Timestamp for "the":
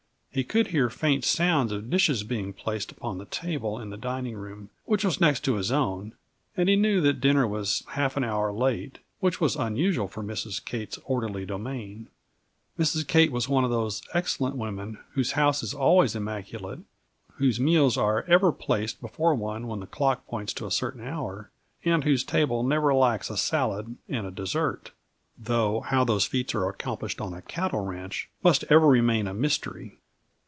3.17-3.25, 3.89-3.97, 19.81-19.85